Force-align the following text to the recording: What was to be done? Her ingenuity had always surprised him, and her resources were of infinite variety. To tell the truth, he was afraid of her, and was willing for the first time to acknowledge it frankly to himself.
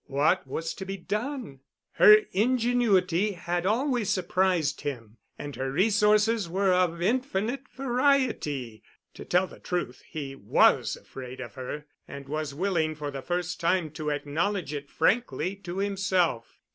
What 0.07 0.47
was 0.47 0.73
to 0.73 0.83
be 0.83 0.97
done? 0.97 1.59
Her 1.91 2.21
ingenuity 2.31 3.33
had 3.33 3.67
always 3.67 4.09
surprised 4.09 4.81
him, 4.81 5.17
and 5.37 5.55
her 5.57 5.71
resources 5.71 6.49
were 6.49 6.73
of 6.73 7.03
infinite 7.03 7.67
variety. 7.69 8.81
To 9.13 9.23
tell 9.23 9.45
the 9.45 9.59
truth, 9.59 10.01
he 10.09 10.33
was 10.35 10.97
afraid 10.99 11.39
of 11.39 11.53
her, 11.53 11.85
and 12.07 12.27
was 12.27 12.51
willing 12.55 12.95
for 12.95 13.11
the 13.11 13.21
first 13.21 13.59
time 13.59 13.91
to 13.91 14.09
acknowledge 14.09 14.73
it 14.73 14.89
frankly 14.89 15.55
to 15.57 15.77
himself. 15.77 16.57